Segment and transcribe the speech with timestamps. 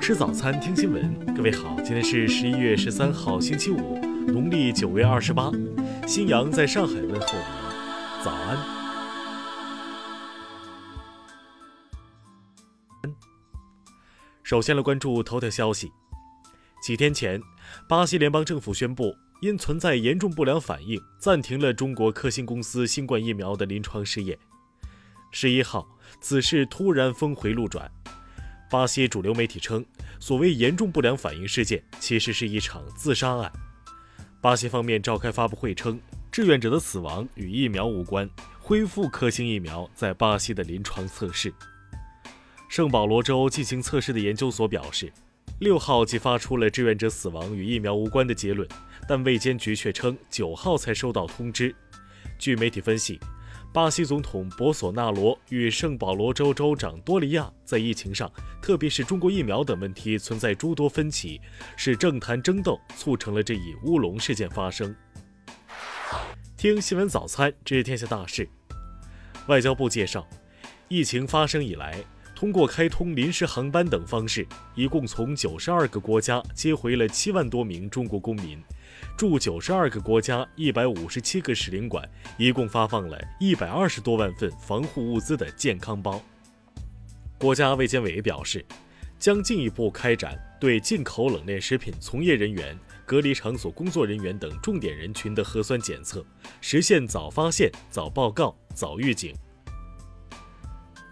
[0.00, 1.34] 吃早餐，听新闻。
[1.34, 5.52] 各位好，今天是十一月十三号，星期五，农历九月二十八。
[6.08, 8.58] 新阳在上海问候您，早安。
[14.42, 15.92] 首先来关注头条消息。
[16.82, 17.38] 几天前，
[17.86, 24.38] 巴西联邦政府宣布，因存在严重不良反应，暂停了中国科兴公司新冠疫苗的临床试验。
[25.30, 25.86] 十一号，
[26.22, 27.92] 此事突然峰回路转。
[28.70, 29.84] 巴西主流媒体称，
[30.20, 33.50] 所谓严重不良反应事件其实是一场自杀案。
[34.40, 38.30] 巴西方面召开发布会称，志愿者的死亡与疫苗无关，
[38.60, 41.52] 恢复科兴疫苗在巴西的临床测试。
[42.68, 45.12] 圣保罗州进行测试的研究所表示，
[45.58, 48.68] 六号即发出了志愿者死亡与疫苗无关的结论，
[49.08, 51.74] 但卫监局却称九号才收到通知。
[52.38, 53.18] 据媒体分析。
[53.72, 58.28] 巴西总统博索纳罗与圣保罗州州长多利亚在疫情上，
[58.60, 61.40] 特别是中国疫苗等问题存在诸多分歧，
[61.76, 64.92] 使政坛争斗促成了这一乌龙事件发生。
[66.56, 68.48] 听新闻早餐知天下大事。
[69.46, 70.26] 外交部介绍，
[70.88, 72.02] 疫情发生以来，
[72.40, 78.58] 通过开通临时航班等方式，一共从九十二个国家接回了七万多名中国公民。
[79.14, 82.02] 驻九十二个国家、一百五十七个使领馆，
[82.38, 86.18] 一共发放了一百二十多万份防护物资的健康包。
[87.36, 88.64] 国家卫健委表示，
[89.18, 96.24] 将进一步开展对进口冷链食品从业人员、隔离场所工作人员等重点人群的核酸检测，
[96.62, 99.34] 实现早发现、早报告、早预警。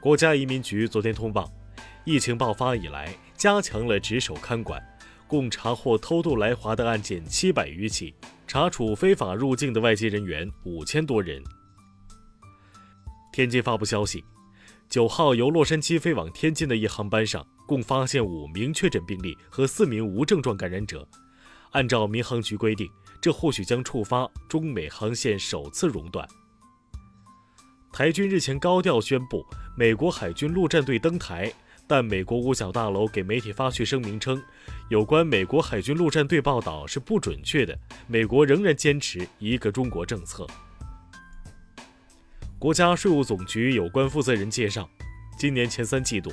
[0.00, 1.52] 国家移民局昨天通报，
[2.04, 4.80] 疫情爆发以来，加强了值守看管。
[5.26, 8.14] 共查获偷渡来华的案件七百余起，
[8.46, 11.42] 查处非法入境的外籍人员五千多人。
[13.32, 14.24] 天津发布消息，
[14.88, 21.06] 九号由洛杉矶飞往天津的一航班上，共发现五名确诊病例和四名无症状感染者。
[21.72, 22.88] 按照民航局规定，
[23.20, 26.26] 这或许将触发中美航线首次熔断。
[27.92, 29.44] 台军日前高调宣布，
[29.76, 31.52] 美国海军陆战队登台。
[31.90, 34.42] 但美国五角大楼给媒体发去声明称，
[34.90, 37.78] 有关美国海军陆战队报道是不准确的。
[38.06, 40.46] 美国仍然坚持一个中国政策。
[42.58, 44.86] 国家税务总局有关负责人介绍，
[45.38, 46.30] 今年前三季度，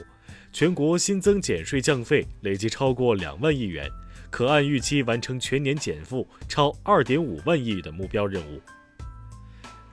[0.52, 3.90] 全国新增减税降费累计超过两万亿元，
[4.30, 8.62] 可按预期完成全年减负超二点五万亿的目标任务。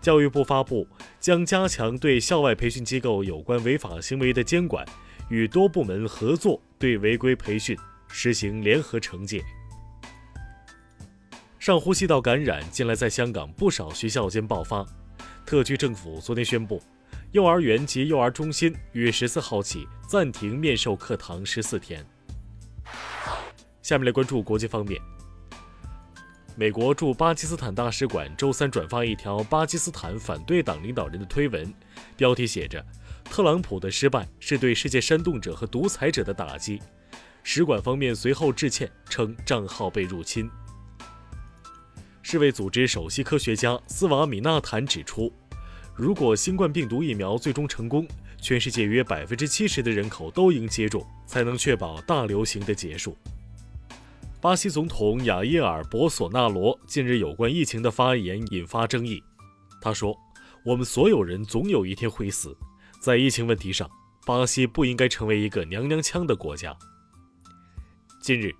[0.03, 0.87] 教育部发布
[1.19, 4.85] 将加强对校外培训机构有关违法行为的监管。
[5.31, 7.75] 与多部门合作，对违规培训
[8.09, 9.43] 实行联合惩戒。
[11.59, 14.85] 上呼吸道感染近来在香港不少学校间爆发，
[15.47, 16.83] 特区政府昨天宣布，
[17.31, 22.05] 幼儿园及幼儿中心于十四号起暂停面授课堂十四天。
[23.81, 25.01] 下面来关注国际方面，
[26.55, 31.73] 美国驻巴基斯坦大使馆周三转发一条巴基斯坦反对党领导人的推文，
[32.15, 32.85] 标题写着。
[33.25, 36.79] 特朗普的失败是对世界煽动者和独裁者的打击。
[37.43, 40.51] 使馆方面随后致歉，称账号被入侵。
[42.21, 45.33] 世卫组织首席科学家斯瓦米纳坦指出，
[45.97, 48.07] 如果新冠病毒疫苗最终成功，
[48.43, 53.17] 全世界约百分之七十的人口都应接种，才能确保大流行的结束。
[54.42, 59.22] 巴西总统雅伊尔·博索纳罗近日有关疫情的发言引发争议。
[59.80, 60.19] 他说
[60.66, 62.53] ：“我们所有人总有一天会死。”
[63.00, 63.88] 在疫情问题上，
[64.26, 66.76] 巴西不应该成为一个娘娘腔的国家。
[68.20, 68.53] 近日，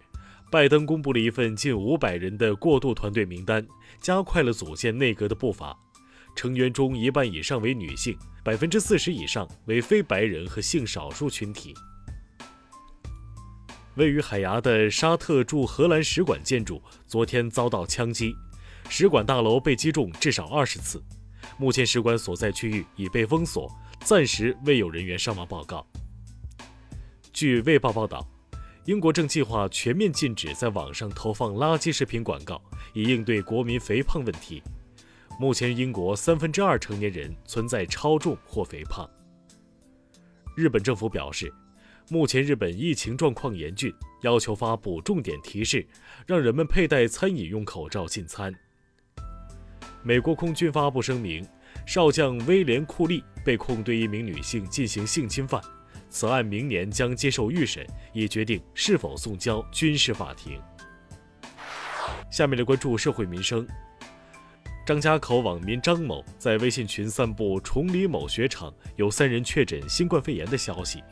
[0.53, 3.67] 拜登公布了一份近五百人的过渡团队名单，
[4.01, 5.77] 加快了组建内阁的步伐。
[6.37, 11.75] 成员中一半以上为女性，百分之四十以上为非白人和性少数群体。
[13.97, 18.35] 位于海牙的沙特驻荷兰使馆建筑昨天遭到枪击，
[18.89, 21.03] 使馆大楼被击中至少二十次。
[21.59, 23.71] 目前，使馆所在区域已被封锁。
[24.05, 25.87] 暂时未有人员伤亡报告。
[27.33, 28.27] 据《卫报》报道，
[28.85, 32.61] 英国正计划全面禁止在网上投放垃圾食品广告，
[32.95, 34.61] 以应对国民肥胖问题。
[35.39, 39.09] 目前，英国三分之二成年人存在超重或肥胖。
[40.57, 41.53] 日本政府表示，
[42.09, 45.87] 目前日本疫情状况严峻，要求发布重点提示，
[46.27, 48.55] 让人们佩戴餐饮用口罩进餐。
[50.03, 51.47] 美国空军发布声明。
[51.87, 55.61] 少将威廉·库利被控对一名女性进行性侵犯，
[56.11, 60.61] 此案明年将接受预审，以决定是否送交军事法庭。
[62.31, 63.67] 下面来关注社会民生。
[64.87, 71.03] 张家口网民张某在微信群散布崇礼某雪场有三人确诊新冠肺炎的消息。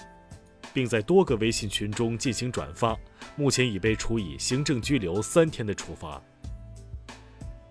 [0.73, 2.97] 并在多个微信群中进行转发，
[3.37, 6.23] 目前已被处以行政拘留三天的处罚。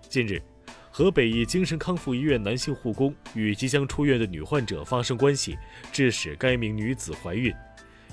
[0.08, 0.42] 近日，
[0.90, 5.56] 河北一精神康复医院男性护工与即将出院的女患者发生关系，
[5.92, 7.54] 致使该名女子怀孕。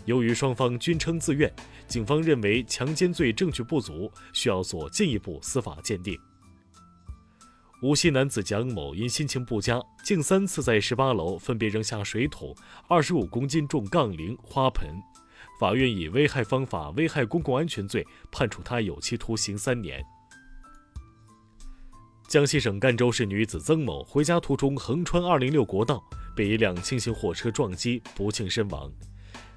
[0.06, 1.52] 由于双方均称自愿，
[1.88, 6.18] 警方认为强奸罪证据不足，需要做进一步司法鉴定。
[7.80, 12.56] 无锡男子蒋某因心情不佳，竟三次在十八楼分别扔下水桶、
[12.88, 14.90] 二十五公斤重杠铃、花盆。
[15.60, 20.04] 法院以危害方法危害公共安全罪判处他有期徒刑三年。
[22.28, 26.04] 江西省赣州市女子曾某回家途中横穿二零六国道，
[26.36, 28.92] 被一辆轻型货车撞击，不幸身亡。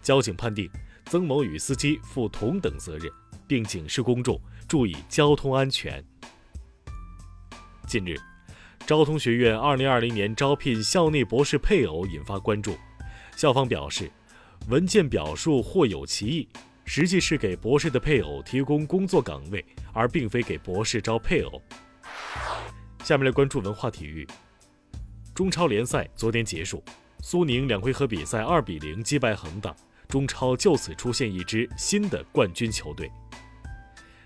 [0.03, 0.71] 交警判定
[1.07, 3.11] 曾某与司机负同等责任，
[3.47, 4.39] 并警示公众
[4.69, 6.05] 注意交通安全。
[7.91, 8.17] 近日，
[8.87, 12.79] 昭通学院2020年招聘校内博士配偶引发关注。
[13.35, 14.09] 校方表示，
[14.69, 16.49] 文件表述或有歧义，
[16.85, 21.61] 实际是给博士的配偶提供工作岗位，而并非给博士招配偶。
[23.03, 24.25] 下面来关注文化体育。
[25.35, 26.81] 中超联赛昨天结束，
[27.25, 29.75] 苏宁两回合比赛2比0击败恒大，
[30.07, 33.11] 中超就此出现一支新的冠军球队。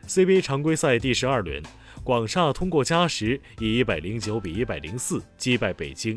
[0.06, 1.62] CBA 常规赛第十二轮。
[2.04, 6.14] 广厦通过加时以一百零九比一百零四击败北京。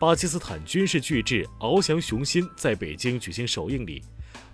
[0.00, 4.02] 巴基斯坦军事巨制翱翔雄心在北京举行首映礼，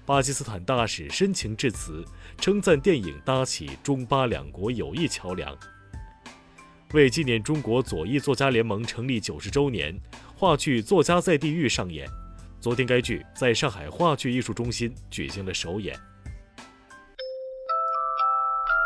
[0.04, 2.04] 巴基斯坦大使深情致辞，
[2.36, 5.56] 称赞电影搭起中巴两国友谊桥梁。
[6.92, 9.98] 为纪念中国左翼作家联盟成立九十周年，
[10.36, 12.06] 话剧《作家在地狱》上演。
[12.60, 15.98] 昨天，该剧在上海话剧艺术中心举行了首演。